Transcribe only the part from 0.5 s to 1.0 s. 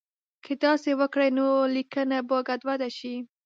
داسې